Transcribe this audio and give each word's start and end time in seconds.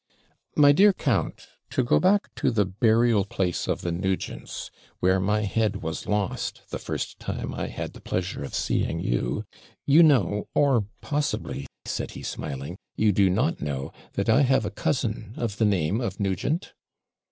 'My 0.55 0.71
dear 0.71 0.93
count 0.93 1.45
to 1.69 1.83
go 1.83 1.99
back 1.99 2.33
to 2.33 2.49
the 2.49 2.65
BURIAL 2.65 3.25
PLACE 3.25 3.67
OF 3.67 3.81
THE 3.81 3.91
NUGENTS, 3.91 4.71
where 4.99 5.19
my 5.19 5.41
head 5.41 5.83
was 5.83 6.07
lost 6.07 6.61
the 6.71 6.79
first 6.79 7.19
time 7.19 7.53
I 7.53 7.67
had 7.67 7.93
the 7.93 8.01
pleasure 8.01 8.43
of 8.43 8.55
seeing 8.55 8.99
you 8.99 9.45
you 9.85 10.01
know, 10.01 10.47
or, 10.55 10.87
possibly,' 11.01 11.67
said 11.85 12.09
he, 12.17 12.23
smiling, 12.23 12.77
'you 12.95 13.11
do 13.11 13.29
not 13.29 13.61
know, 13.61 13.93
that 14.13 14.27
I 14.27 14.41
have 14.41 14.65
a 14.65 14.71
cousin 14.71 15.35
of 15.37 15.57
the 15.57 15.65
name 15.65 16.01
of 16.01 16.19
Nugent?' 16.19 16.73